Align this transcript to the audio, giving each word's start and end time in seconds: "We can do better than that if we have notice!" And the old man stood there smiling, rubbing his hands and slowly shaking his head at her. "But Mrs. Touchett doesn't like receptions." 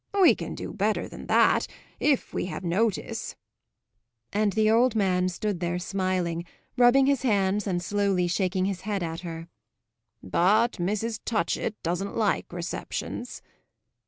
"We 0.19 0.33
can 0.33 0.55
do 0.55 0.73
better 0.73 1.07
than 1.07 1.27
that 1.27 1.67
if 1.99 2.33
we 2.33 2.45
have 2.47 2.63
notice!" 2.63 3.35
And 4.33 4.51
the 4.53 4.71
old 4.71 4.95
man 4.95 5.29
stood 5.29 5.59
there 5.59 5.77
smiling, 5.77 6.43
rubbing 6.75 7.05
his 7.05 7.21
hands 7.21 7.67
and 7.67 7.83
slowly 7.83 8.27
shaking 8.27 8.65
his 8.65 8.81
head 8.81 9.03
at 9.03 9.19
her. 9.19 9.47
"But 10.23 10.71
Mrs. 10.79 11.19
Touchett 11.23 11.75
doesn't 11.83 12.17
like 12.17 12.51
receptions." 12.51 13.43